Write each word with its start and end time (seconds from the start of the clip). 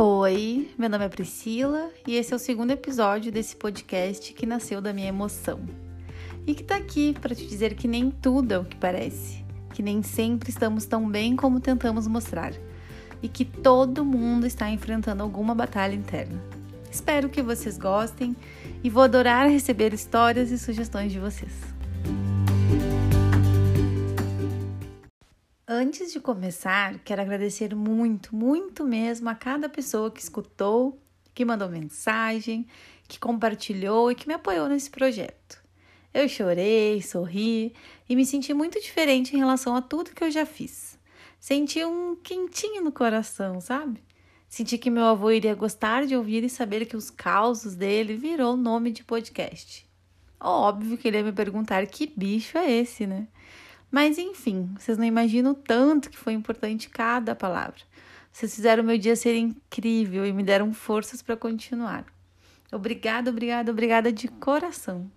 Oi, 0.00 0.70
meu 0.78 0.88
nome 0.88 1.06
é 1.06 1.08
Priscila 1.08 1.90
e 2.06 2.14
esse 2.14 2.32
é 2.32 2.36
o 2.36 2.38
segundo 2.38 2.70
episódio 2.70 3.32
desse 3.32 3.56
podcast 3.56 4.32
que 4.32 4.46
nasceu 4.46 4.80
da 4.80 4.92
minha 4.92 5.08
emoção. 5.08 5.58
E 6.46 6.54
que 6.54 6.62
tá 6.62 6.76
aqui 6.76 7.16
para 7.20 7.34
te 7.34 7.44
dizer 7.44 7.74
que 7.74 7.88
nem 7.88 8.08
tudo 8.08 8.52
é 8.52 8.58
o 8.60 8.64
que 8.64 8.76
parece, 8.76 9.44
que 9.74 9.82
nem 9.82 10.00
sempre 10.04 10.50
estamos 10.50 10.86
tão 10.86 11.10
bem 11.10 11.34
como 11.34 11.58
tentamos 11.58 12.06
mostrar 12.06 12.52
e 13.20 13.28
que 13.28 13.44
todo 13.44 14.04
mundo 14.04 14.46
está 14.46 14.70
enfrentando 14.70 15.20
alguma 15.20 15.52
batalha 15.52 15.96
interna. 15.96 16.40
Espero 16.88 17.28
que 17.28 17.42
vocês 17.42 17.76
gostem 17.76 18.36
e 18.84 18.88
vou 18.88 19.02
adorar 19.02 19.50
receber 19.50 19.92
histórias 19.92 20.52
e 20.52 20.60
sugestões 20.60 21.10
de 21.10 21.18
vocês. 21.18 21.77
Antes 25.80 26.12
de 26.12 26.18
começar, 26.18 26.98
quero 27.04 27.22
agradecer 27.22 27.72
muito, 27.72 28.34
muito 28.34 28.84
mesmo 28.84 29.28
a 29.28 29.34
cada 29.36 29.68
pessoa 29.68 30.10
que 30.10 30.20
escutou, 30.20 31.00
que 31.32 31.44
mandou 31.44 31.68
mensagem, 31.68 32.66
que 33.06 33.16
compartilhou 33.16 34.10
e 34.10 34.16
que 34.16 34.26
me 34.26 34.34
apoiou 34.34 34.68
nesse 34.68 34.90
projeto. 34.90 35.62
Eu 36.12 36.28
chorei, 36.28 37.00
sorri 37.00 37.76
e 38.08 38.16
me 38.16 38.26
senti 38.26 38.52
muito 38.52 38.80
diferente 38.80 39.36
em 39.36 39.38
relação 39.38 39.76
a 39.76 39.80
tudo 39.80 40.10
que 40.10 40.24
eu 40.24 40.32
já 40.32 40.44
fiz. 40.44 40.98
Senti 41.38 41.84
um 41.84 42.16
quentinho 42.16 42.82
no 42.82 42.90
coração, 42.90 43.60
sabe? 43.60 44.02
Senti 44.48 44.78
que 44.78 44.90
meu 44.90 45.04
avô 45.04 45.30
iria 45.30 45.54
gostar 45.54 46.06
de 46.06 46.16
ouvir 46.16 46.42
e 46.42 46.50
saber 46.50 46.86
que 46.86 46.96
os 46.96 47.08
causos 47.08 47.76
dele 47.76 48.16
virou 48.16 48.56
nome 48.56 48.90
de 48.90 49.04
podcast. 49.04 49.88
Óbvio 50.40 50.98
que 50.98 51.06
ele 51.06 51.18
ia 51.18 51.22
me 51.22 51.32
perguntar 51.32 51.86
que 51.86 52.12
bicho 52.16 52.58
é 52.58 52.68
esse, 52.68 53.06
né? 53.06 53.28
Mas 53.90 54.18
enfim, 54.18 54.70
vocês 54.78 54.98
não 54.98 55.04
imaginam 55.04 55.54
tanto 55.54 56.10
que 56.10 56.16
foi 56.16 56.34
importante 56.34 56.90
cada 56.90 57.34
palavra. 57.34 57.80
Vocês 58.30 58.54
fizeram 58.54 58.84
meu 58.84 58.98
dia 58.98 59.16
ser 59.16 59.34
incrível 59.36 60.26
e 60.26 60.32
me 60.32 60.42
deram 60.42 60.72
forças 60.72 61.22
para 61.22 61.36
continuar. 61.36 62.04
Obrigada, 62.70 63.30
obrigada, 63.30 63.72
obrigada 63.72 64.12
de 64.12 64.28
coração. 64.28 65.10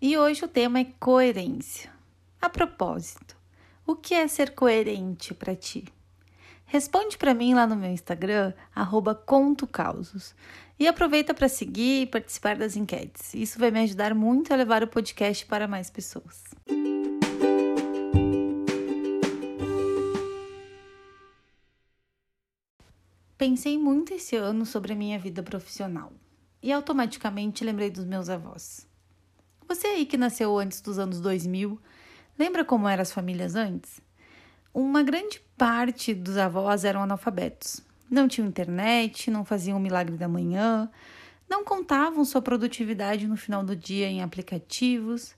E 0.00 0.16
hoje 0.16 0.44
o 0.44 0.48
tema 0.48 0.78
é 0.78 0.84
coerência. 1.00 1.90
A 2.40 2.48
propósito, 2.48 3.36
o 3.84 3.96
que 3.96 4.14
é 4.14 4.28
ser 4.28 4.54
coerente 4.54 5.34
para 5.34 5.56
ti? 5.56 5.84
Responde 6.70 7.16
para 7.16 7.32
mim 7.32 7.54
lá 7.54 7.66
no 7.66 7.74
meu 7.74 7.90
Instagram, 7.90 8.52
@contocausos. 9.24 10.34
E 10.78 10.86
aproveita 10.86 11.32
para 11.32 11.48
seguir 11.48 12.02
e 12.02 12.06
participar 12.06 12.56
das 12.56 12.76
enquetes. 12.76 13.32
Isso 13.32 13.58
vai 13.58 13.70
me 13.70 13.80
ajudar 13.80 14.14
muito 14.14 14.52
a 14.52 14.56
levar 14.56 14.82
o 14.82 14.86
podcast 14.86 15.46
para 15.46 15.66
mais 15.66 15.88
pessoas. 15.88 16.44
Pensei 23.38 23.78
muito 23.78 24.12
esse 24.12 24.36
ano 24.36 24.66
sobre 24.66 24.92
a 24.92 24.96
minha 24.96 25.18
vida 25.18 25.42
profissional 25.42 26.12
e 26.62 26.70
automaticamente 26.70 27.64
lembrei 27.64 27.88
dos 27.88 28.04
meus 28.04 28.28
avós. 28.28 28.86
Você 29.66 29.86
aí 29.86 30.04
que 30.04 30.18
nasceu 30.18 30.58
antes 30.58 30.82
dos 30.82 30.98
anos 30.98 31.18
2000, 31.18 31.80
lembra 32.38 32.62
como 32.62 32.86
eram 32.86 33.02
as 33.02 33.10
famílias 33.10 33.54
antes? 33.54 34.06
Uma 34.78 35.02
grande 35.02 35.40
parte 35.56 36.14
dos 36.14 36.36
avós 36.36 36.84
eram 36.84 37.02
analfabetos 37.02 37.82
não 38.10 38.28
tinham 38.28 38.48
internet, 38.48 39.28
não 39.28 39.44
faziam 39.44 39.76
o 39.76 39.80
milagre 39.80 40.16
da 40.16 40.28
manhã, 40.28 40.88
não 41.48 41.64
contavam 41.64 42.24
sua 42.24 42.40
produtividade 42.40 43.26
no 43.26 43.36
final 43.36 43.64
do 43.64 43.76
dia 43.76 44.06
em 44.06 44.22
aplicativos. 44.22 45.34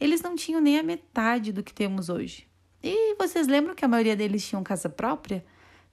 Eles 0.00 0.22
não 0.22 0.34
tinham 0.34 0.60
nem 0.60 0.78
a 0.78 0.82
metade 0.82 1.52
do 1.52 1.62
que 1.62 1.72
temos 1.72 2.08
hoje. 2.08 2.46
E 2.82 3.14
vocês 3.16 3.46
lembram 3.46 3.74
que 3.74 3.84
a 3.84 3.88
maioria 3.88 4.16
deles 4.16 4.46
tinham 4.46 4.62
casa 4.62 4.88
própria? 4.88 5.44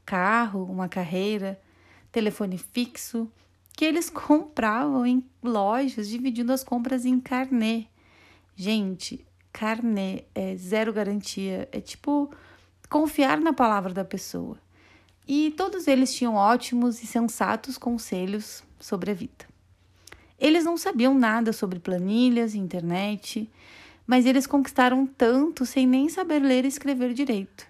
Carro, 0.06 0.64
uma 0.64 0.88
carreira, 0.88 1.60
telefone 2.14 2.58
fixo, 2.58 3.30
que 3.74 3.84
eles 3.84 4.10
compravam 4.10 5.06
em 5.06 5.26
lojas, 5.44 6.08
dividindo 6.08 6.54
as 6.54 6.64
compras 6.64 7.06
em 7.06 7.20
carnê. 7.20 7.88
Gente, 8.56 9.26
carnê 9.52 10.24
é 10.34 10.56
zero 10.56 10.94
garantia, 10.94 11.68
é 11.72 11.82
tipo 11.82 12.32
confiar 12.90 13.40
na 13.40 13.54
palavra 13.54 13.94
da 13.94 14.06
pessoa 14.06 14.58
e 15.28 15.52
todos 15.52 15.88
eles 15.88 16.14
tinham 16.14 16.36
ótimos 16.36 17.02
e 17.02 17.08
sensatos 17.08 17.78
conselhos 17.78 18.64
sobre 18.80 19.12
a 19.12 19.14
vida. 19.14 19.46
Eles 20.40 20.66
não 20.66 20.78
sabiam 20.78 21.14
nada 21.14 21.52
sobre 21.54 21.80
planilhas 21.80 22.54
internet, 22.54 23.50
mas 24.06 24.26
eles 24.26 24.46
conquistaram 24.46 25.06
tanto 25.08 25.66
sem 25.66 25.88
nem 25.88 26.10
saber 26.10 26.40
ler 26.40 26.66
e 26.66 26.68
escrever 26.68 27.14
direito. 27.14 27.66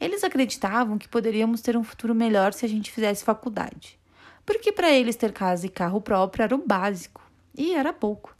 Eles 0.00 0.24
acreditavam 0.24 0.98
que 0.98 1.08
poderíamos 1.08 1.60
ter 1.60 1.76
um 1.76 1.84
futuro 1.84 2.14
melhor 2.14 2.52
se 2.52 2.64
a 2.64 2.68
gente 2.68 2.90
fizesse 2.90 3.22
faculdade, 3.22 3.98
porque 4.44 4.72
para 4.72 4.90
eles 4.90 5.14
ter 5.14 5.32
casa 5.32 5.66
e 5.66 5.68
carro 5.68 6.00
próprio 6.00 6.42
era 6.42 6.54
o 6.54 6.66
básico, 6.66 7.22
e 7.56 7.74
era 7.74 7.92
pouco. 7.92 8.34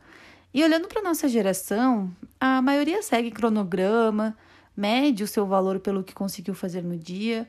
E 0.53 0.65
olhando 0.65 0.89
para 0.89 1.03
nossa 1.03 1.29
geração, 1.29 2.11
a 2.41 2.61
maioria 2.63 3.03
segue 3.03 3.31
cronograma, 3.31 4.37
mede 4.77 5.23
o 5.23 5.29
seu 5.29 5.47
valor 5.47 5.81
pelo 5.81 6.05
que 6.05 6.15
conseguiu 6.15 6.55
fazer 6.55 6.83
no 6.83 6.97
dia 6.97 7.47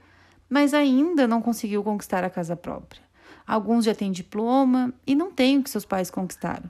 mas 0.52 0.74
ainda 0.74 1.26
não 1.26 1.42
conseguiu 1.42 1.82
conquistar 1.82 2.26
a 2.26 2.30
casa 2.30 2.58
própria. 2.58 3.02
Alguns 3.48 3.86
já 3.86 3.96
têm 3.96 4.12
diploma 4.12 4.94
e 5.08 5.16
não 5.16 5.32
têm 5.32 5.58
o 5.58 5.64
que 5.64 5.70
seus 5.70 5.86
pais 5.86 6.12
conquistaram. 6.12 6.70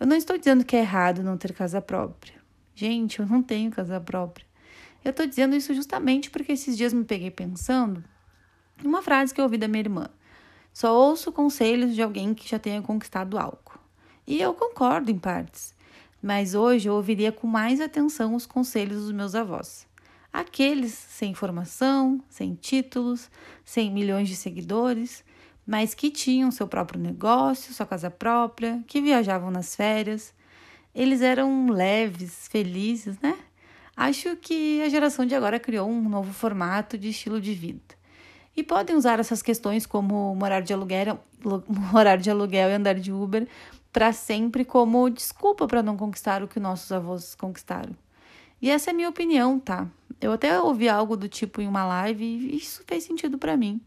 Eu 0.00 0.06
não 0.08 0.16
estou 0.16 0.36
dizendo 0.36 0.64
que 0.64 0.74
é 0.74 0.80
errado 0.80 1.22
não 1.22 1.38
ter 1.38 1.52
casa 1.52 1.80
própria. 1.80 2.34
Gente, 2.74 3.20
eu 3.20 3.26
não 3.26 3.40
tenho 3.40 3.70
casa 3.70 4.00
própria. 4.00 4.44
Eu 5.04 5.12
estou 5.12 5.24
dizendo 5.26 5.54
isso 5.54 5.72
justamente 5.72 6.28
porque 6.28 6.50
esses 6.50 6.76
dias 6.76 6.92
me 6.92 7.04
peguei 7.04 7.30
pensando 7.30 8.02
uma 8.84 9.00
frase 9.00 9.32
que 9.32 9.40
eu 9.40 9.44
ouvi 9.44 9.58
da 9.58 9.68
minha 9.68 9.82
irmã. 9.82 10.08
Só 10.72 10.92
ouço 10.92 11.30
conselhos 11.30 11.94
de 11.94 12.02
alguém 12.02 12.34
que 12.34 12.48
já 12.48 12.58
tenha 12.58 12.82
conquistado 12.82 13.38
algo. 13.38 13.78
E 14.26 14.40
eu 14.40 14.54
concordo 14.54 15.12
em 15.12 15.18
partes, 15.18 15.72
mas 16.24 16.54
hoje 16.54 16.88
eu 16.88 16.94
ouviria 16.94 17.30
com 17.30 17.46
mais 17.46 17.82
atenção 17.82 18.34
os 18.34 18.46
conselhos 18.46 19.02
dos 19.02 19.12
meus 19.12 19.34
avós. 19.34 19.86
Aqueles 20.32 20.94
sem 20.94 21.34
formação, 21.34 22.18
sem 22.30 22.54
títulos, 22.54 23.30
sem 23.62 23.90
milhões 23.90 24.26
de 24.26 24.34
seguidores, 24.34 25.22
mas 25.66 25.92
que 25.92 26.10
tinham 26.10 26.50
seu 26.50 26.66
próprio 26.66 26.98
negócio, 26.98 27.74
sua 27.74 27.84
casa 27.84 28.10
própria, 28.10 28.82
que 28.86 29.02
viajavam 29.02 29.50
nas 29.50 29.76
férias. 29.76 30.32
Eles 30.94 31.20
eram 31.20 31.68
leves, 31.68 32.48
felizes, 32.48 33.18
né? 33.20 33.36
Acho 33.94 34.34
que 34.34 34.80
a 34.80 34.88
geração 34.88 35.26
de 35.26 35.34
agora 35.34 35.60
criou 35.60 35.90
um 35.90 36.08
novo 36.08 36.32
formato 36.32 36.96
de 36.96 37.10
estilo 37.10 37.38
de 37.38 37.52
vida. 37.52 37.94
E 38.56 38.62
podem 38.62 38.96
usar 38.96 39.20
essas 39.20 39.42
questões 39.42 39.84
como 39.84 40.34
morar 40.34 40.62
de 40.62 40.72
aluguel, 40.72 41.22
morar 41.68 42.16
de 42.16 42.30
aluguel 42.30 42.70
e 42.70 42.72
andar 42.72 42.94
de 42.94 43.12
Uber 43.12 43.46
para 43.94 44.12
sempre 44.12 44.64
como 44.64 45.08
desculpa 45.08 45.68
para 45.68 45.80
não 45.80 45.96
conquistar 45.96 46.42
o 46.42 46.48
que 46.48 46.58
nossos 46.58 46.90
avós 46.90 47.36
conquistaram. 47.36 47.94
E 48.60 48.68
essa 48.68 48.90
é 48.90 48.92
a 48.92 48.94
minha 48.94 49.08
opinião, 49.08 49.60
tá? 49.60 49.88
Eu 50.20 50.32
até 50.32 50.60
ouvi 50.60 50.88
algo 50.88 51.16
do 51.16 51.28
tipo 51.28 51.60
em 51.60 51.68
uma 51.68 51.86
live 51.86 52.24
e 52.24 52.56
isso 52.56 52.82
fez 52.88 53.04
sentido 53.04 53.38
para 53.38 53.56
mim. 53.56 53.80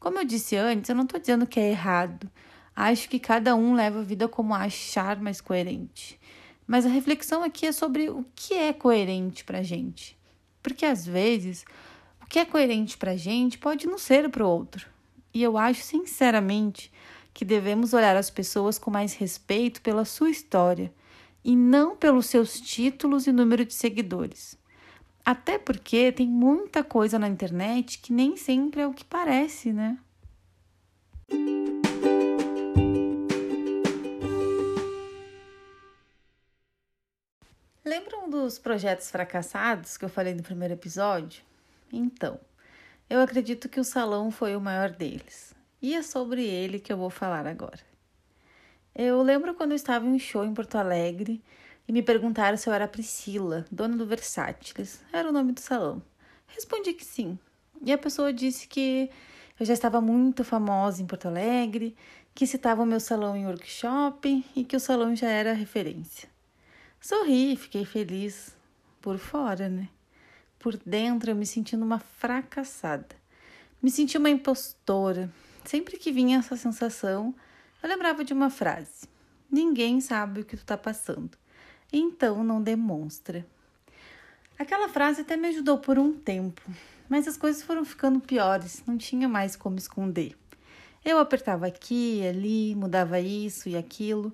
Como 0.00 0.18
eu 0.18 0.24
disse 0.24 0.56
antes, 0.56 0.88
eu 0.88 0.96
não 0.96 1.06
tô 1.06 1.18
dizendo 1.18 1.46
que 1.46 1.60
é 1.60 1.68
errado. 1.68 2.30
Acho 2.74 3.10
que 3.10 3.18
cada 3.18 3.54
um 3.54 3.74
leva 3.74 4.00
a 4.00 4.02
vida 4.02 4.26
como 4.26 4.54
achar 4.54 5.20
mais 5.20 5.38
coerente. 5.38 6.18
Mas 6.66 6.86
a 6.86 6.88
reflexão 6.88 7.44
aqui 7.44 7.66
é 7.66 7.72
sobre 7.72 8.08
o 8.08 8.24
que 8.34 8.54
é 8.54 8.72
coerente 8.72 9.44
pra 9.44 9.62
gente. 9.62 10.16
Porque 10.62 10.86
às 10.86 11.04
vezes, 11.04 11.62
o 12.22 12.26
que 12.26 12.38
é 12.38 12.46
coerente 12.46 12.96
pra 12.96 13.18
gente 13.18 13.58
pode 13.58 13.86
não 13.86 13.98
ser 13.98 14.30
para 14.30 14.46
o 14.46 14.48
outro. 14.48 14.88
E 15.34 15.42
eu 15.42 15.58
acho 15.58 15.82
sinceramente 15.82 16.90
que 17.36 17.44
devemos 17.44 17.92
olhar 17.92 18.16
as 18.16 18.30
pessoas 18.30 18.78
com 18.78 18.90
mais 18.90 19.12
respeito 19.12 19.82
pela 19.82 20.06
sua 20.06 20.30
história 20.30 20.90
e 21.44 21.54
não 21.54 21.94
pelos 21.94 22.24
seus 22.24 22.58
títulos 22.58 23.26
e 23.26 23.30
número 23.30 23.62
de 23.62 23.74
seguidores. 23.74 24.58
Até 25.22 25.58
porque 25.58 26.10
tem 26.10 26.26
muita 26.26 26.82
coisa 26.82 27.18
na 27.18 27.28
internet 27.28 27.98
que 27.98 28.10
nem 28.10 28.38
sempre 28.38 28.80
é 28.80 28.86
o 28.86 28.94
que 28.94 29.04
parece, 29.04 29.70
né? 29.70 29.98
Lembram 37.84 38.30
dos 38.30 38.58
projetos 38.58 39.10
fracassados 39.10 39.98
que 39.98 40.06
eu 40.06 40.08
falei 40.08 40.32
no 40.32 40.42
primeiro 40.42 40.72
episódio? 40.72 41.42
Então, 41.92 42.40
eu 43.10 43.20
acredito 43.20 43.68
que 43.68 43.78
o 43.78 43.84
salão 43.84 44.30
foi 44.30 44.56
o 44.56 44.60
maior 44.60 44.88
deles. 44.88 45.55
E 45.80 45.94
é 45.94 46.02
sobre 46.02 46.44
ele 46.44 46.78
que 46.78 46.92
eu 46.92 46.96
vou 46.96 47.10
falar 47.10 47.46
agora. 47.46 47.80
Eu 48.94 49.22
lembro 49.22 49.54
quando 49.54 49.72
eu 49.72 49.76
estava 49.76 50.06
em 50.06 50.10
um 50.10 50.18
show 50.18 50.44
em 50.44 50.54
Porto 50.54 50.76
Alegre 50.76 51.42
e 51.86 51.92
me 51.92 52.02
perguntaram 52.02 52.56
se 52.56 52.68
eu 52.68 52.72
era 52.72 52.88
Priscila, 52.88 53.66
dona 53.70 53.96
do 53.96 54.06
Versátiles. 54.06 55.02
Era 55.12 55.28
o 55.28 55.32
nome 55.32 55.52
do 55.52 55.60
salão. 55.60 56.02
Respondi 56.46 56.92
que 56.94 57.04
sim. 57.04 57.38
E 57.82 57.92
a 57.92 57.98
pessoa 57.98 58.32
disse 58.32 58.66
que 58.66 59.10
eu 59.60 59.66
já 59.66 59.74
estava 59.74 60.00
muito 60.00 60.44
famosa 60.44 61.02
em 61.02 61.06
Porto 61.06 61.28
Alegre, 61.28 61.94
que 62.34 62.46
citava 62.46 62.82
o 62.82 62.86
meu 62.86 63.00
salão 63.00 63.36
em 63.36 63.46
workshop 63.46 64.44
e 64.54 64.64
que 64.64 64.76
o 64.76 64.80
salão 64.80 65.14
já 65.14 65.28
era 65.28 65.52
referência. 65.52 66.28
Sorri, 67.00 67.54
fiquei 67.56 67.84
feliz, 67.84 68.56
por 69.00 69.18
fora, 69.18 69.68
né? 69.68 69.88
Por 70.58 70.76
dentro 70.76 71.30
eu 71.30 71.36
me 71.36 71.46
sentindo 71.46 71.84
uma 71.84 71.98
fracassada. 71.98 73.14
Me 73.82 73.90
senti 73.90 74.18
uma 74.18 74.30
impostora. 74.30 75.30
Sempre 75.66 75.96
que 75.96 76.12
vinha 76.12 76.38
essa 76.38 76.56
sensação, 76.56 77.34
eu 77.82 77.88
lembrava 77.88 78.22
de 78.22 78.32
uma 78.32 78.48
frase: 78.48 79.08
Ninguém 79.50 80.00
sabe 80.00 80.40
o 80.40 80.44
que 80.44 80.56
tu 80.56 80.64
tá 80.64 80.78
passando, 80.78 81.36
então 81.92 82.44
não 82.44 82.62
demonstra. 82.62 83.44
Aquela 84.56 84.88
frase 84.88 85.22
até 85.22 85.36
me 85.36 85.48
ajudou 85.48 85.78
por 85.78 85.98
um 85.98 86.12
tempo, 86.12 86.62
mas 87.08 87.26
as 87.26 87.36
coisas 87.36 87.64
foram 87.64 87.84
ficando 87.84 88.20
piores, 88.20 88.82
não 88.86 88.96
tinha 88.96 89.28
mais 89.28 89.56
como 89.56 89.76
esconder. 89.76 90.38
Eu 91.04 91.18
apertava 91.18 91.66
aqui 91.66 92.24
ali, 92.24 92.72
mudava 92.76 93.18
isso 93.18 93.68
e 93.68 93.76
aquilo, 93.76 94.32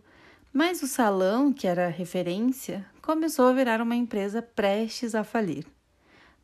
mas 0.52 0.82
o 0.82 0.86
salão, 0.86 1.50
que 1.50 1.66
era 1.66 1.88
referência, 1.88 2.86
começou 3.00 3.48
a 3.48 3.52
virar 3.54 3.80
uma 3.80 3.96
empresa 3.96 4.42
prestes 4.42 5.14
a 5.14 5.24
falir. 5.24 5.66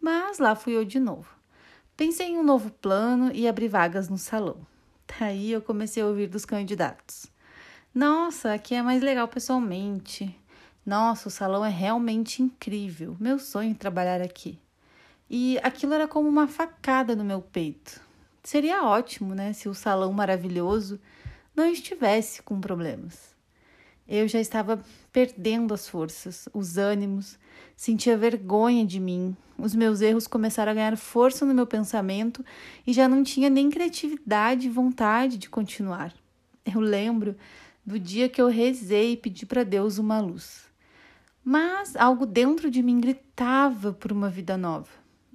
Mas 0.00 0.38
lá 0.38 0.54
fui 0.54 0.74
eu 0.74 0.84
de 0.84 0.98
novo. 0.98 1.28
Pensei 1.94 2.28
em 2.28 2.38
um 2.38 2.44
novo 2.44 2.70
plano 2.70 3.30
e 3.34 3.46
abri 3.46 3.68
vagas 3.68 4.08
no 4.08 4.16
salão. 4.16 4.67
Daí 5.18 5.52
eu 5.52 5.62
comecei 5.62 6.02
a 6.02 6.06
ouvir 6.06 6.26
dos 6.26 6.44
candidatos. 6.44 7.26
Nossa, 7.94 8.52
aqui 8.52 8.74
é 8.74 8.82
mais 8.82 9.02
legal 9.02 9.26
pessoalmente. 9.26 10.34
Nossa, 10.84 11.28
o 11.28 11.30
salão 11.30 11.64
é 11.64 11.70
realmente 11.70 12.42
incrível. 12.42 13.16
Meu 13.18 13.38
sonho 13.38 13.72
é 13.72 13.74
trabalhar 13.74 14.20
aqui. 14.20 14.58
E 15.30 15.58
aquilo 15.62 15.94
era 15.94 16.08
como 16.08 16.28
uma 16.28 16.46
facada 16.46 17.14
no 17.14 17.24
meu 17.24 17.40
peito. 17.40 18.00
Seria 18.42 18.84
ótimo, 18.84 19.34
né, 19.34 19.52
se 19.52 19.68
o 19.68 19.74
salão 19.74 20.12
maravilhoso 20.12 21.00
não 21.54 21.66
estivesse 21.66 22.42
com 22.42 22.60
problemas. 22.60 23.36
Eu 24.08 24.26
já 24.26 24.40
estava 24.40 24.82
perdendo 25.12 25.74
as 25.74 25.86
forças, 25.86 26.48
os 26.54 26.78
ânimos, 26.78 27.38
sentia 27.76 28.16
vergonha 28.16 28.86
de 28.86 28.98
mim. 28.98 29.36
Os 29.58 29.74
meus 29.74 30.00
erros 30.00 30.26
começaram 30.26 30.72
a 30.72 30.74
ganhar 30.74 30.96
força 30.96 31.44
no 31.44 31.52
meu 31.52 31.66
pensamento 31.66 32.42
e 32.86 32.92
já 32.92 33.06
não 33.06 33.22
tinha 33.22 33.50
nem 33.50 33.68
criatividade 33.68 34.66
e 34.66 34.70
vontade 34.70 35.36
de 35.36 35.50
continuar. 35.50 36.14
Eu 36.64 36.80
lembro 36.80 37.36
do 37.84 37.98
dia 37.98 38.28
que 38.28 38.40
eu 38.40 38.48
rezei 38.48 39.12
e 39.12 39.16
pedi 39.16 39.44
para 39.44 39.62
Deus 39.62 39.98
uma 39.98 40.20
luz. 40.20 40.66
Mas 41.44 41.94
algo 41.94 42.24
dentro 42.24 42.70
de 42.70 42.82
mim 42.82 43.00
gritava 43.00 43.92
por 43.92 44.10
uma 44.10 44.30
vida 44.30 44.56
nova. 44.56 44.90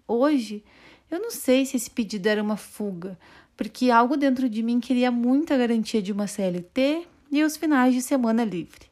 Hoje, 0.08 0.64
eu 1.12 1.20
não 1.20 1.30
sei 1.30 1.66
se 1.66 1.78
esse 1.78 1.92
pedido 1.92 2.28
era 2.28 2.42
uma 2.42 2.58
fuga, 2.58 3.20
porque 3.56 3.92
algo 3.92 4.18
dentro 4.18 4.50
de 4.50 4.64
mim 4.64 4.80
queria 4.80 5.12
muita 5.12 5.58
garantia 5.58 6.02
de 6.02 6.12
uma 6.12 6.26
CLT 6.26 7.08
e 7.34 7.44
os 7.44 7.58
finais 7.58 7.96
de 7.96 8.02
semana 8.02 8.46
livre. 8.46 8.92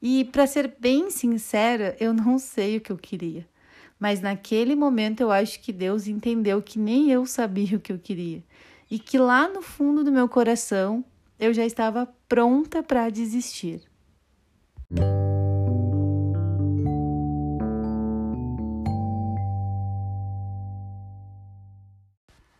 E, 0.00 0.24
para 0.26 0.46
ser 0.46 0.76
bem 0.78 1.10
sincera, 1.10 1.96
eu 1.98 2.14
não 2.14 2.38
sei 2.38 2.76
o 2.76 2.80
que 2.80 2.92
eu 2.92 2.96
queria. 2.96 3.44
Mas 3.98 4.20
naquele 4.20 4.76
momento 4.76 5.20
eu 5.20 5.32
acho 5.32 5.60
que 5.60 5.72
Deus 5.72 6.06
entendeu 6.06 6.62
que 6.62 6.78
nem 6.78 7.10
eu 7.10 7.26
sabia 7.26 7.76
o 7.76 7.80
que 7.80 7.92
eu 7.92 7.98
queria. 7.98 8.40
E 8.88 9.00
que 9.00 9.18
lá 9.18 9.48
no 9.48 9.62
fundo 9.62 10.04
do 10.04 10.12
meu 10.12 10.28
coração 10.28 11.04
eu 11.40 11.52
já 11.52 11.66
estava 11.66 12.06
pronta 12.28 12.84
para 12.84 13.10
desistir. 13.10 13.82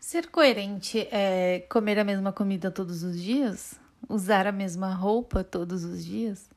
Ser 0.00 0.26
coerente 0.28 1.06
é 1.12 1.64
comer 1.68 1.96
a 2.00 2.04
mesma 2.04 2.32
comida 2.32 2.72
todos 2.72 3.04
os 3.04 3.20
dias? 3.22 3.85
Usar 4.08 4.46
a 4.46 4.52
mesma 4.52 4.94
roupa 4.94 5.42
todos 5.42 5.84
os 5.84 6.04
dias? 6.04 6.48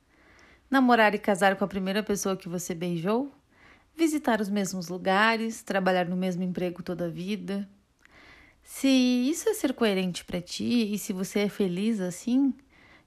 Namorar 0.69 1.15
e 1.15 1.19
casar 1.19 1.55
com 1.55 1.63
a 1.63 1.67
primeira 1.67 2.03
pessoa 2.03 2.37
que 2.37 2.47
você 2.47 2.75
beijou? 2.75 3.31
Visitar 3.95 4.39
os 4.39 4.49
mesmos 4.49 4.87
lugares? 4.87 5.63
Trabalhar 5.63 6.07
no 6.07 6.15
mesmo 6.15 6.43
emprego 6.43 6.83
toda 6.83 7.05
a 7.05 7.09
vida? 7.09 7.67
Se 8.61 8.87
isso 8.87 9.49
é 9.49 9.53
ser 9.55 9.73
coerente 9.73 10.23
para 10.23 10.39
ti 10.39 10.93
e 10.93 10.99
se 10.99 11.11
você 11.11 11.39
é 11.39 11.49
feliz 11.49 11.99
assim 11.99 12.53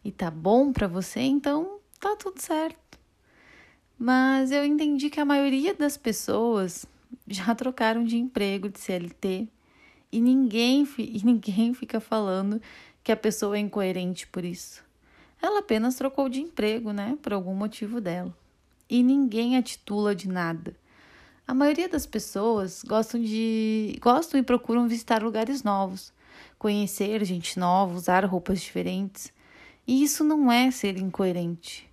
e 0.05 0.11
tá 0.11 0.29
bom 0.29 0.73
para 0.73 0.89
você, 0.89 1.21
então 1.21 1.79
tá 2.01 2.17
tudo 2.17 2.41
certo. 2.41 2.99
Mas 3.97 4.51
eu 4.51 4.65
entendi 4.65 5.09
que 5.09 5.21
a 5.21 5.25
maioria 5.25 5.73
das 5.73 5.97
pessoas 5.97 6.85
já 7.29 7.55
trocaram 7.55 8.03
de 8.03 8.17
emprego 8.17 8.69
de 8.69 8.81
CLT 8.81 9.49
e 10.11 10.21
ninguém, 10.21 10.87
e 10.99 11.25
ninguém 11.25 11.73
fica 11.73 12.01
falando 12.01 12.61
que 13.03 13.13
a 13.13 13.17
pessoa 13.17 13.57
é 13.57 13.61
incoerente 13.61 14.27
por 14.27 14.45
isso. 14.45 14.83
Ela 15.41 15.59
apenas 15.59 15.97
trocou 15.97 16.29
de 16.29 16.41
emprego, 16.41 16.93
né? 16.93 17.19
Por 17.21 17.33
algum 17.33 17.55
motivo 17.55 18.01
dela. 18.01 18.35
E 18.89 19.03
ninguém 19.03 19.57
a 19.57 19.63
titula 19.63 20.15
de 20.15 20.29
nada. 20.29 20.77
A 21.47 21.53
maioria 21.53 21.89
das 21.89 22.07
pessoas 22.07 22.83
gostam 22.85 23.21
de 23.21 23.99
gostam 24.01 24.39
e 24.39 24.43
procuram 24.45 24.87
visitar 24.87 25.23
lugares 25.23 25.65
novos, 25.65 26.13
conhecer 26.59 27.25
gente 27.25 27.59
nova, 27.59 27.95
usar 27.95 28.25
roupas 28.25 28.61
diferentes. 28.61 29.33
E 29.87 30.05
isso 30.05 30.23
não 30.23 30.51
é 30.51 30.71
ser 30.71 30.97
incoerente. 30.97 31.91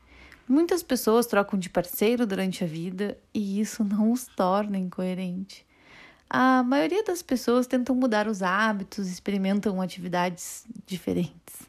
Muitas 0.48 0.84
pessoas 0.84 1.26
trocam 1.26 1.60
de 1.60 1.70
parceiro 1.70 2.26
durante 2.26 2.64
a 2.64 2.68
vida 2.68 3.18
e 3.34 3.60
isso 3.60 3.84
não 3.84 4.12
os 4.12 4.28
torna 4.28 4.78
incoerente. 4.78 5.66
A 6.30 6.62
maioria 6.62 7.04
das 7.04 7.24
pessoas 7.24 7.66
tentam 7.66 7.96
mudar 7.96 8.28
os 8.28 8.44
hábitos, 8.44 9.08
experimentam 9.08 9.82
atividades 9.82 10.64
diferentes. 10.86 11.68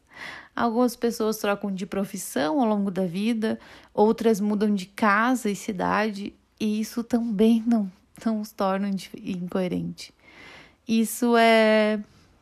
Algumas 0.54 0.94
pessoas 0.94 1.38
trocam 1.38 1.72
de 1.72 1.86
profissão 1.86 2.60
ao 2.60 2.68
longo 2.68 2.90
da 2.90 3.06
vida, 3.06 3.58
outras 3.94 4.38
mudam 4.38 4.74
de 4.74 4.84
casa 4.84 5.48
e 5.48 5.56
cidade, 5.56 6.34
e 6.60 6.78
isso 6.78 7.02
também 7.02 7.64
não, 7.66 7.90
não 8.22 8.42
os 8.42 8.52
torna 8.52 8.90
incoerente. 9.24 10.12
Isso 10.86 11.36
é 11.38 11.98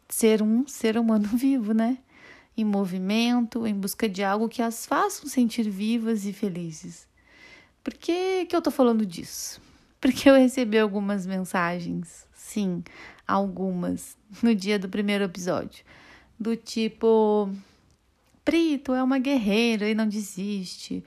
ser 0.09 0.43
um 0.43 0.67
ser 0.67 0.99
humano 0.99 1.29
vivo, 1.37 1.73
né? 1.73 1.99
Em 2.57 2.65
movimento, 2.65 3.65
em 3.65 3.75
busca 3.75 4.09
de 4.09 4.25
algo 4.25 4.49
que 4.49 4.61
as 4.61 4.85
façam 4.87 5.29
sentir 5.29 5.71
vivas 5.71 6.27
e 6.27 6.33
felizes. 6.33 7.07
Por 7.85 7.95
que, 7.95 8.45
que 8.47 8.57
eu 8.57 8.61
tô 8.61 8.73
falando 8.73 9.07
disso? 9.07 9.68
Porque 10.01 10.29
eu 10.29 10.35
recebi 10.35 10.79
algumas 10.79 11.27
mensagens, 11.27 12.27
sim, 12.33 12.83
algumas, 13.27 14.17
no 14.43 14.55
dia 14.55 14.79
do 14.79 14.89
primeiro 14.89 15.25
episódio, 15.25 15.85
do 16.39 16.57
tipo: 16.57 17.51
Pri, 18.45 18.79
tu 18.79 18.95
é 18.95 19.03
uma 19.03 19.19
guerreira 19.19 19.89
e 19.89 19.95
não 19.95 20.09
desiste. 20.09 21.05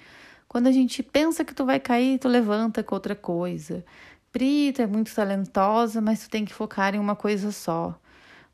Quando 0.47 0.67
a 0.67 0.71
gente 0.71 1.01
pensa 1.01 1.45
que 1.45 1.55
tu 1.55 1.65
vai 1.65 1.79
cair, 1.79 2.19
tu 2.19 2.27
levanta 2.27 2.83
com 2.83 2.93
outra 2.93 3.15
coisa. 3.15 3.85
Pri, 4.31 4.71
tu 4.73 4.81
é 4.81 4.87
muito 4.87 5.13
talentosa, 5.13 6.01
mas 6.01 6.23
tu 6.23 6.29
tem 6.29 6.45
que 6.45 6.53
focar 6.53 6.93
em 6.93 6.99
uma 6.99 7.15
coisa 7.15 7.51
só. 7.51 7.97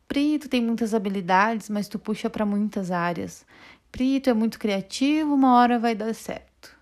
Pri, 0.07 0.39
tu 0.39 0.47
tem 0.47 0.63
muitas 0.63 0.93
habilidades, 0.93 1.69
mas 1.69 1.88
tu 1.88 2.00
puxa 2.00 2.29
para 2.29 2.45
muitas 2.45 2.91
áreas. 2.91 3.45
Pri, 3.91 4.19
tu 4.19 4.29
é 4.29 4.33
muito 4.33 4.59
criativo, 4.59 5.33
uma 5.33 5.55
hora 5.55 5.79
vai 5.79 5.95
dar 5.95 6.13
certo. 6.13 6.75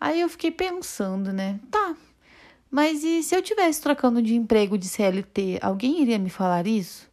Aí 0.00 0.20
eu 0.20 0.28
fiquei 0.28 0.50
pensando, 0.50 1.32
né? 1.32 1.58
Tá, 1.70 1.94
mas 2.70 3.04
e 3.04 3.22
se 3.22 3.34
eu 3.34 3.42
tivesse 3.42 3.80
trocando 3.80 4.20
de 4.20 4.34
emprego 4.34 4.76
de 4.76 4.88
CLT, 4.88 5.58
alguém 5.62 6.02
iria 6.02 6.18
me 6.18 6.30
falar 6.30 6.66
isso? 6.66 7.08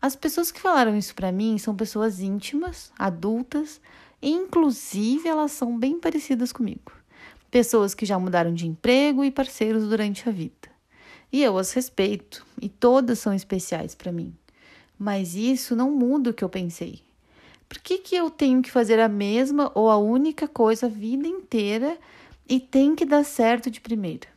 As 0.00 0.16
pessoas 0.16 0.50
que 0.50 0.60
falaram 0.60 0.96
isso 0.96 1.14
para 1.14 1.30
mim 1.30 1.58
são 1.58 1.76
pessoas 1.76 2.18
íntimas, 2.18 2.92
adultas, 2.98 3.80
e 4.20 4.30
inclusive 4.30 5.28
elas 5.28 5.52
são 5.52 5.78
bem 5.78 6.00
parecidas 6.00 6.52
comigo. 6.52 6.92
Pessoas 7.50 7.94
que 7.94 8.06
já 8.06 8.18
mudaram 8.18 8.52
de 8.52 8.66
emprego 8.66 9.24
e 9.24 9.30
parceiros 9.30 9.88
durante 9.88 10.28
a 10.28 10.32
vida. 10.32 10.70
E 11.32 11.42
eu 11.42 11.56
as 11.56 11.72
respeito, 11.72 12.44
e 12.60 12.68
todas 12.68 13.18
são 13.18 13.32
especiais 13.32 13.94
para 13.94 14.10
mim. 14.10 14.34
Mas 14.98 15.34
isso 15.34 15.76
não 15.76 15.90
muda 15.90 16.30
o 16.30 16.34
que 16.34 16.42
eu 16.42 16.48
pensei. 16.48 17.02
Por 17.68 17.78
que, 17.78 17.98
que 17.98 18.16
eu 18.16 18.30
tenho 18.30 18.60
que 18.60 18.70
fazer 18.70 19.00
a 19.00 19.08
mesma 19.08 19.70
ou 19.74 19.90
a 19.90 19.96
única 19.96 20.48
coisa 20.48 20.86
a 20.86 20.90
vida 20.90 21.26
inteira 21.26 21.96
e 22.48 22.60
tem 22.60 22.94
que 22.94 23.04
dar 23.04 23.24
certo 23.24 23.70
de 23.70 23.80
primeira? 23.80 24.31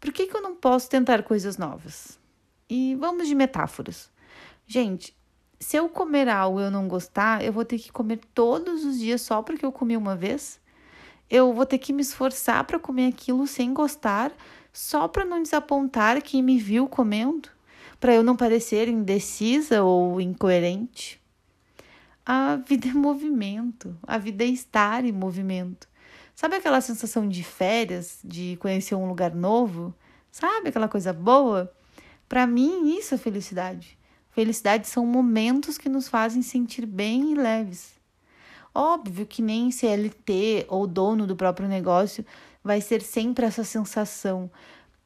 Por 0.00 0.12
que, 0.12 0.26
que 0.26 0.34
eu 0.34 0.40
não 0.40 0.56
posso 0.56 0.88
tentar 0.88 1.22
coisas 1.22 1.58
novas? 1.58 2.18
E 2.68 2.94
vamos 2.94 3.28
de 3.28 3.34
metáforas. 3.34 4.10
Gente, 4.66 5.14
se 5.58 5.76
eu 5.76 5.90
comer 5.90 6.26
algo 6.26 6.58
e 6.58 6.64
eu 6.64 6.70
não 6.70 6.88
gostar, 6.88 7.44
eu 7.44 7.52
vou 7.52 7.66
ter 7.66 7.78
que 7.78 7.92
comer 7.92 8.18
todos 8.32 8.82
os 8.82 8.98
dias 8.98 9.20
só 9.20 9.42
porque 9.42 9.64
eu 9.64 9.70
comi 9.70 9.96
uma 9.96 10.16
vez? 10.16 10.58
Eu 11.28 11.52
vou 11.52 11.66
ter 11.66 11.76
que 11.76 11.92
me 11.92 12.00
esforçar 12.00 12.64
para 12.64 12.78
comer 12.78 13.08
aquilo 13.08 13.46
sem 13.46 13.74
gostar, 13.74 14.32
só 14.72 15.06
para 15.06 15.24
não 15.24 15.42
desapontar 15.42 16.22
quem 16.22 16.42
me 16.42 16.58
viu 16.58 16.88
comendo? 16.88 17.50
Para 18.00 18.14
eu 18.14 18.22
não 18.22 18.34
parecer 18.34 18.88
indecisa 18.88 19.82
ou 19.82 20.18
incoerente? 20.18 21.20
A 22.24 22.56
vida 22.56 22.88
é 22.88 22.92
movimento, 22.92 23.94
a 24.06 24.16
vida 24.16 24.44
é 24.44 24.46
estar 24.46 25.04
em 25.04 25.12
movimento. 25.12 25.89
Sabe 26.40 26.56
aquela 26.56 26.80
sensação 26.80 27.28
de 27.28 27.44
férias, 27.44 28.18
de 28.24 28.56
conhecer 28.62 28.94
um 28.94 29.06
lugar 29.06 29.34
novo? 29.34 29.92
Sabe 30.32 30.70
aquela 30.70 30.88
coisa 30.88 31.12
boa? 31.12 31.70
Para 32.26 32.46
mim, 32.46 32.96
isso 32.96 33.14
é 33.14 33.18
felicidade. 33.18 33.98
Felicidade 34.30 34.88
são 34.88 35.04
momentos 35.04 35.76
que 35.76 35.86
nos 35.86 36.08
fazem 36.08 36.40
sentir 36.40 36.86
bem 36.86 37.32
e 37.32 37.34
leves. 37.34 37.92
Óbvio 38.74 39.26
que 39.26 39.42
nem 39.42 39.70
CLT 39.70 40.64
ou 40.70 40.86
dono 40.86 41.26
do 41.26 41.36
próprio 41.36 41.68
negócio 41.68 42.24
vai 42.64 42.80
ser 42.80 43.02
sempre 43.02 43.44
essa 43.44 43.62
sensação, 43.62 44.50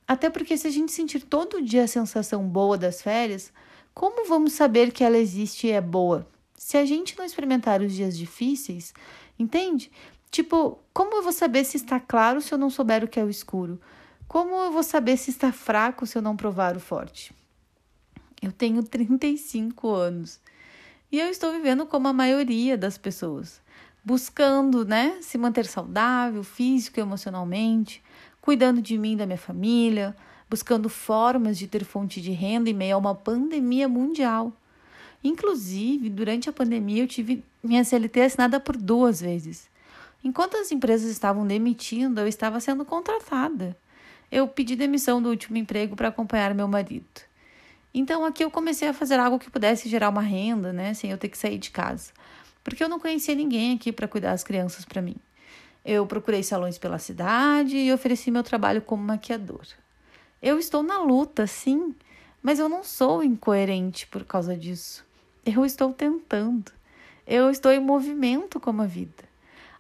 Até 0.07 0.31
porque 0.31 0.57
se 0.57 0.69
a 0.69 0.71
gente 0.71 0.93
sentir 0.93 1.23
todo 1.23 1.61
dia 1.61 1.83
a 1.83 1.89
sensação 1.89 2.47
boa 2.47 2.79
das 2.79 3.03
férias, 3.03 3.53
como 3.93 4.29
vamos 4.29 4.53
saber 4.53 4.93
que 4.93 5.03
ela 5.03 5.19
existe 5.19 5.67
e 5.67 5.73
é 5.73 5.81
boa? 5.81 6.29
Se 6.57 6.77
a 6.77 6.87
gente 6.87 7.19
não 7.19 7.25
experimentar 7.25 7.83
os 7.83 7.93
dias 7.93 8.17
difíceis, 8.17 8.95
entende? 9.37 9.91
Tipo, 10.35 10.81
como 10.93 11.15
eu 11.15 11.23
vou 11.23 11.31
saber 11.31 11.63
se 11.63 11.77
está 11.77 12.01
claro 12.01 12.41
se 12.41 12.53
eu 12.53 12.59
não 12.59 12.69
souber 12.69 13.05
o 13.05 13.07
que 13.07 13.21
é 13.21 13.25
o 13.25 13.31
escuro? 13.31 13.81
Como 14.27 14.53
eu 14.63 14.73
vou 14.73 14.83
saber 14.83 15.17
se 15.17 15.31
está 15.31 15.53
fraco 15.53 16.05
se 16.09 16.19
eu 16.19 16.23
não 16.23 16.37
provar 16.37 16.77
o 16.77 16.81
forte? 16.81 17.33
Eu 18.43 18.51
tenho 18.51 18.83
35 18.83 19.89
anos 19.95 20.41
e 21.13 21.21
eu 21.21 21.29
estou 21.29 21.53
vivendo 21.53 21.87
como 21.87 22.09
a 22.09 22.13
maioria 22.13 22.77
das 22.77 22.99
pessoas, 22.99 23.61
buscando, 24.05 24.85
né, 24.85 25.19
se 25.21 25.39
manter 25.39 25.67
saudável, 25.67 26.43
físico 26.43 26.99
e 26.99 27.03
emocionalmente, 27.03 28.03
cuidando 28.41 28.83
de 28.83 28.99
mim 28.99 29.17
da 29.17 29.27
minha 29.27 29.39
família, 29.39 30.17
buscando 30.51 30.89
formas 30.89 31.57
de 31.57 31.69
ter 31.69 31.85
fonte 31.85 32.21
de 32.21 32.33
renda 32.33 32.69
em 32.69 32.75
meio 32.75 32.97
a 32.97 32.99
uma 32.99 33.15
pandemia 33.15 33.89
mundial. 33.89 34.53
Inclusive, 35.23 36.11
durante 36.11 36.51
a 36.51 36.53
pandemia, 36.53 37.05
eu 37.05 37.07
tive 37.07 37.45
minha 37.63 37.85
CLT 37.85 38.21
assinada 38.21 38.59
por 38.59 38.77
duas 38.77 39.21
vezes. 39.21 39.73
Enquanto 40.25 40.57
as 40.57 40.73
empresas 40.73 41.11
estavam 41.11 41.47
demitindo, 41.47 42.19
eu 42.19 42.27
estava 42.27 42.59
sendo 42.59 42.83
contratada. 42.83 43.77
Eu 44.33 44.49
pedi 44.49 44.75
demissão 44.75 45.21
do 45.21 45.29
último 45.29 45.59
emprego 45.59 45.95
para 45.95 46.09
acompanhar 46.09 46.55
meu 46.55 46.67
marido. 46.67 47.21
Então 47.93 48.25
aqui 48.25 48.43
eu 48.43 48.51
comecei 48.51 48.89
a 48.89 48.95
fazer 48.95 49.21
algo 49.21 49.39
que 49.39 49.51
pudesse 49.51 49.87
gerar 49.87 50.09
uma 50.09 50.23
renda, 50.23 50.73
né, 50.73 50.95
sem 50.95 51.11
eu 51.11 51.19
ter 51.19 51.29
que 51.29 51.37
sair 51.37 51.59
de 51.59 51.71
casa, 51.71 52.11
porque 52.65 52.83
eu 52.83 52.89
não 52.89 52.99
conhecia 52.99 53.35
ninguém 53.35 53.75
aqui 53.75 53.93
para 53.93 54.09
cuidar 54.09 54.31
das 54.31 54.43
crianças 54.43 54.87
para 54.87 55.03
mim. 55.03 55.17
Eu 55.85 56.07
procurei 56.07 56.43
salões 56.43 56.79
pela 56.79 56.99
cidade 56.99 57.77
e 57.77 57.93
ofereci 57.93 58.31
meu 58.31 58.43
trabalho 58.43 58.81
como 58.81 59.05
maquiador. 59.05 59.67
Eu 60.43 60.59
estou 60.59 60.83
na 60.83 60.99
luta, 61.03 61.47
sim, 61.47 61.95
mas 62.43 62.59
eu 62.59 62.69
não 62.69 62.83
sou 62.83 63.23
incoerente 63.23 64.07
por 64.07 64.25
causa 64.25 64.57
disso. 64.57 65.05
Eu 65.45 65.67
estou 65.67 65.93
tentando. 65.93 66.73
Eu 67.27 67.51
estou 67.51 67.71
em 67.71 67.81
movimento 67.81 68.59
como 68.59 68.81
a 68.81 68.87
vida. 68.87 69.34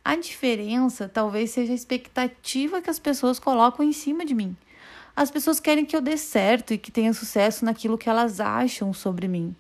A 0.05 0.17
diferença 0.17 1.09
talvez 1.09 1.51
seja 1.51 1.73
a 1.73 1.75
expectativa 1.75 2.83
que 2.83 2.91
as 2.91 2.99
pessoas 2.99 3.39
colocam 3.39 3.85
em 3.85 3.93
cima 3.93 4.25
de 4.25 4.35
mim. 4.35 4.55
As 5.17 5.31
pessoas 5.31 5.59
querem 5.59 5.87
que 5.87 5.97
eu 5.97 6.01
dê 6.01 6.17
certo 6.17 6.75
e 6.75 6.79
que 6.79 6.91
tenha 6.91 7.15
sucesso 7.15 7.65
naquilo 7.65 7.97
que 7.97 8.11
elas 8.11 8.39
acham 8.41 8.93
sobre 8.93 9.27
mim. 9.27 9.55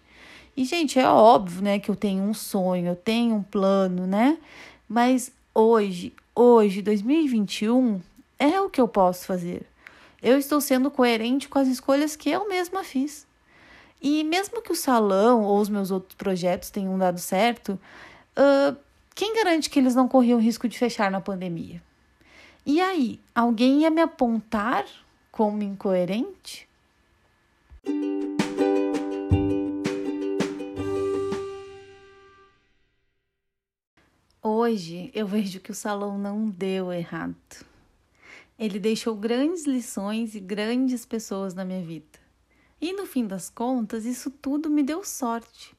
E, 0.56 0.64
gente, 0.64 0.98
é 0.98 1.08
óbvio, 1.08 1.62
né, 1.62 1.78
que 1.78 1.90
eu 1.90 1.96
tenho 1.96 2.22
um 2.22 2.34
sonho, 2.34 2.88
eu 2.88 2.96
tenho 2.96 3.36
um 3.36 3.42
plano, 3.42 4.06
né? 4.06 4.38
Mas 4.88 5.32
hoje, 5.54 6.12
hoje, 6.34 6.82
2021, 6.82 8.00
é 8.38 8.60
o 8.60 8.68
que 8.68 8.80
eu 8.80 8.86
posso 8.86 9.26
fazer. 9.26 9.66
Eu 10.22 10.38
estou 10.38 10.60
sendo 10.60 10.90
coerente 10.90 11.48
com 11.48 11.58
as 11.58 11.68
escolhas 11.68 12.16
que 12.16 12.30
eu 12.30 12.48
mesma 12.48 12.84
fiz. 12.84 13.26
E 14.00 14.22
mesmo 14.24 14.60
que 14.60 14.72
o 14.72 14.76
salão 14.76 15.42
ou 15.42 15.58
os 15.58 15.68
meus 15.68 15.90
outros 15.90 16.14
projetos 16.14 16.70
tenham 16.70 16.98
dado 16.98 17.18
certo, 17.18 17.78
uh, 18.36 18.76
quem 19.14 19.32
garante 19.36 19.70
que 19.70 19.78
eles 19.78 19.94
não 19.94 20.08
corriam 20.08 20.40
risco 20.40 20.68
de 20.68 20.76
fechar 20.76 21.08
na 21.10 21.20
pandemia? 21.20 21.80
E 22.66 22.80
aí, 22.80 23.20
alguém 23.32 23.82
ia 23.82 23.90
me 23.90 24.00
apontar 24.00 24.84
como 25.30 25.62
incoerente? 25.62 26.68
Hoje 34.42 35.10
eu 35.14 35.26
vejo 35.26 35.60
que 35.60 35.70
o 35.70 35.74
salão 35.74 36.18
não 36.18 36.50
deu 36.50 36.92
errado. 36.92 37.36
Ele 38.58 38.78
deixou 38.78 39.14
grandes 39.14 39.64
lições 39.64 40.34
e 40.34 40.40
grandes 40.40 41.06
pessoas 41.06 41.54
na 41.54 41.64
minha 41.64 41.82
vida. 41.82 42.18
E 42.80 42.92
no 42.92 43.06
fim 43.06 43.26
das 43.26 43.48
contas, 43.48 44.04
isso 44.04 44.30
tudo 44.30 44.68
me 44.68 44.82
deu 44.82 45.04
sorte. 45.04 45.73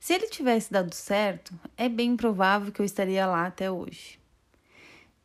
Se 0.00 0.14
ele 0.14 0.28
tivesse 0.28 0.72
dado 0.72 0.94
certo, 0.94 1.52
é 1.76 1.86
bem 1.86 2.16
provável 2.16 2.72
que 2.72 2.80
eu 2.80 2.86
estaria 2.86 3.26
lá 3.26 3.46
até 3.46 3.70
hoje. 3.70 4.18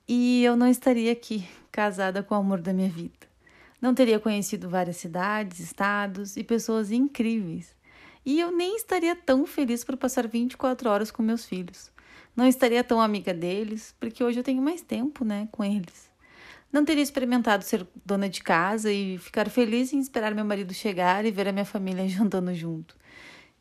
E 0.05 0.43
eu 0.43 0.57
não 0.57 0.67
estaria 0.67 1.13
aqui, 1.13 1.47
casada 1.71 2.21
com 2.21 2.35
o 2.35 2.37
amor 2.37 2.59
da 2.59 2.73
minha 2.73 2.89
vida. 2.89 3.25
Não 3.81 3.95
teria 3.95 4.19
conhecido 4.19 4.69
várias 4.69 4.97
cidades, 4.97 5.61
estados 5.61 6.35
e 6.35 6.43
pessoas 6.43 6.91
incríveis. 6.91 7.73
E 8.25 8.37
eu 8.37 8.51
nem 8.51 8.75
estaria 8.75 9.15
tão 9.15 9.45
feliz 9.45 9.81
por 9.81 9.95
passar 9.95 10.27
24 10.27 10.89
horas 10.89 11.09
com 11.09 11.23
meus 11.23 11.45
filhos. 11.45 11.89
Não 12.35 12.45
estaria 12.45 12.83
tão 12.83 12.99
amiga 12.99 13.33
deles, 13.33 13.95
porque 13.97 14.21
hoje 14.21 14.39
eu 14.39 14.43
tenho 14.43 14.61
mais 14.61 14.81
tempo, 14.81 15.23
né, 15.23 15.47
com 15.53 15.63
eles. 15.63 16.11
Não 16.69 16.83
teria 16.83 17.03
experimentado 17.03 17.63
ser 17.63 17.87
dona 18.05 18.27
de 18.27 18.43
casa 18.43 18.91
e 18.91 19.17
ficar 19.19 19.49
feliz 19.49 19.93
em 19.93 19.99
esperar 19.99 20.35
meu 20.35 20.43
marido 20.43 20.73
chegar 20.73 21.23
e 21.23 21.31
ver 21.31 21.47
a 21.47 21.53
minha 21.53 21.63
família 21.63 22.05
jantando 22.09 22.53
junto. 22.53 22.93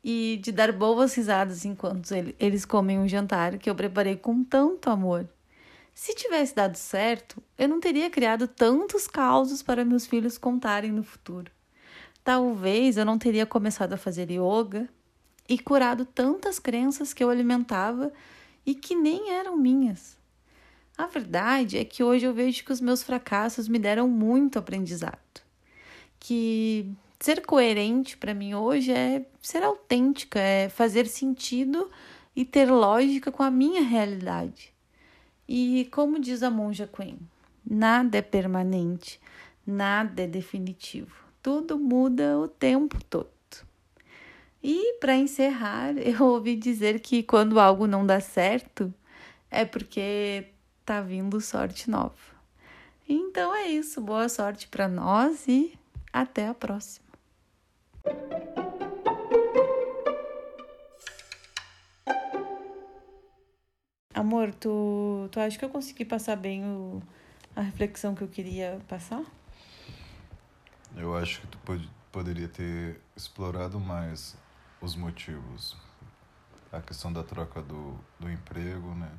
E 0.05 0.39
de 0.43 0.53
dar 0.53 0.71
boas 0.71 1.15
risadas 1.15 1.65
enquanto 1.65 2.13
eles 2.39 2.67
comem 2.67 2.99
um 2.99 3.09
jantar 3.09 3.57
que 3.57 3.71
eu 3.71 3.75
preparei 3.75 4.17
com 4.17 4.45
tanto 4.45 4.91
amor. 4.91 5.27
Se 5.95 6.15
tivesse 6.15 6.55
dado 6.55 6.77
certo, 6.77 7.43
eu 7.57 7.69
não 7.69 7.81
teria 7.81 8.11
criado 8.11 8.47
tantos 8.47 9.07
causos 9.07 9.63
para 9.63 9.85
meus 9.85 10.07
filhos 10.07 10.37
contarem 10.37 10.93
no 10.93 11.03
futuro. 11.03 11.51
Talvez 12.23 12.97
eu 12.97 13.05
não 13.05 13.17
teria 13.17 13.47
começado 13.47 13.93
a 13.93 13.97
fazer 13.97 14.29
yoga 14.31 14.89
e 15.49 15.59
curado 15.59 16.05
tantas 16.05 16.59
crenças 16.59 17.13
que 17.13 17.23
eu 17.23 17.31
alimentava 17.31 18.13
e 18.67 18.75
que 18.75 18.95
nem 18.95 19.31
eram 19.31 19.57
minhas. 19.57 20.17
A 20.97 21.07
verdade 21.07 21.77
é 21.79 21.85
que 21.85 22.03
hoje 22.03 22.25
eu 22.25 22.33
vejo 22.33 22.65
que 22.65 22.73
os 22.73 22.81
meus 22.81 23.03
fracassos 23.03 23.69
me 23.69 23.79
deram 23.79 24.09
muito 24.09 24.59
aprendizado. 24.59 25.43
Que 26.19 26.91
ser 27.25 27.40
coerente 27.40 28.19
para 28.19 28.35
mim 28.35 28.52
hoje 28.52 28.93
é 28.93 29.25
ser 29.40 29.62
autêntica, 29.62 30.38
é 30.38 30.69
fazer 30.69 31.07
sentido 31.07 31.90
e 32.37 32.45
ter 32.45 32.71
lógica 32.71 33.33
com 33.33 33.43
a 33.43 33.50
minha 33.50 33.83
realidade. 33.83 34.75
E 35.49 35.88
como 35.90 36.21
diz 36.21 36.43
a 36.43 36.50
monja 36.50 36.87
Queen, 36.87 37.19
nada 37.64 38.19
é 38.19 38.21
permanente, 38.21 39.19
nada 39.66 40.25
é 40.25 40.26
definitivo. 40.26 41.25
Tudo 41.43 41.78
muda 41.78 42.38
o 42.38 42.47
tempo 42.47 43.02
todo. 43.04 43.31
E 44.62 44.99
para 45.00 45.16
encerrar, 45.16 45.97
eu 45.97 46.26
ouvi 46.26 46.54
dizer 46.54 47.00
que 47.00 47.23
quando 47.23 47.59
algo 47.59 47.87
não 47.87 48.04
dá 48.04 48.21
certo 48.21 48.93
é 49.50 49.64
porque 49.64 50.49
tá 50.85 51.00
vindo 51.00 51.40
sorte 51.40 51.88
nova. 51.88 52.35
Então 53.09 53.54
é 53.54 53.69
isso, 53.69 53.99
boa 54.02 54.28
sorte 54.28 54.69
para 54.69 54.87
nós 54.88 55.49
e 55.49 55.73
até 56.12 56.49
a 56.49 56.52
próxima. 56.52 57.04
Amor, 64.14 64.54
tu, 64.54 65.28
tu 65.33 65.40
acha 65.40 65.59
que 65.59 65.64
eu 65.64 65.68
consegui 65.68 66.04
passar 66.04 66.37
bem 66.37 66.64
o, 66.64 67.02
a 67.56 67.62
reflexão 67.62 68.14
que 68.14 68.23
eu 68.23 68.28
queria 68.28 68.80
passar? 68.87 69.25
Eu 70.97 71.16
acho 71.16 71.40
que 71.40 71.49
tu 71.49 71.59
pod 71.59 71.90
poderia 72.12 72.47
ter 72.47 73.00
explorado 73.16 73.80
mais 73.80 74.37
os 74.80 74.94
motivos. 74.94 75.76
A 76.71 76.80
questão 76.80 77.12
da 77.12 77.25
troca 77.25 77.61
do, 77.61 77.99
do 78.21 78.30
emprego, 78.30 78.94
né? 78.94 79.11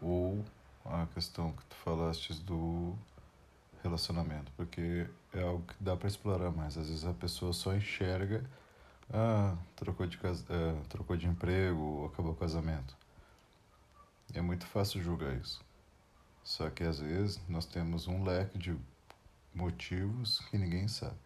Ou 0.00 0.44
a 0.84 1.06
questão 1.14 1.52
que 1.52 1.64
tu 1.66 1.76
falaste 1.76 2.34
do 2.42 2.98
relacionamento, 3.84 4.50
porque 4.56 5.06
é 5.32 5.42
algo 5.42 5.62
que 5.62 5.74
dá 5.78 5.96
para 5.96 6.08
explorar 6.08 6.50
mais. 6.50 6.76
Às 6.76 6.88
vezes 6.88 7.04
a 7.04 7.14
pessoa 7.14 7.52
só 7.52 7.72
enxerga, 7.72 8.44
ah, 9.12 9.54
trocou 9.76 10.08
de, 10.08 10.18
casa, 10.18 10.44
é, 10.50 10.74
trocou 10.88 11.16
de 11.16 11.28
emprego, 11.28 12.10
acabou 12.12 12.32
o 12.32 12.36
casamento. 12.36 12.96
É 14.34 14.40
muito 14.40 14.66
fácil 14.66 15.02
julgar 15.02 15.34
isso. 15.36 15.60
Só 16.42 16.68
que 16.70 16.82
às 16.82 16.98
vezes 16.98 17.40
nós 17.48 17.66
temos 17.66 18.08
um 18.08 18.24
leque 18.24 18.58
de 18.58 18.76
motivos 19.54 20.40
que 20.50 20.58
ninguém 20.58 20.88
sabe. 20.88 21.16